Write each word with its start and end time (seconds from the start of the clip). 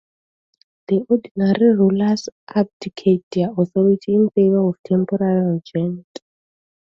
The 0.87 1.05
ordinary 1.09 1.75
rulers 1.77 2.27
abdicate 2.47 3.23
their 3.31 3.51
authority 3.55 4.15
in 4.15 4.31
favor 4.31 4.67
of 4.69 4.75
a 4.83 4.87
temporary 4.89 5.59
regent. 5.75 6.07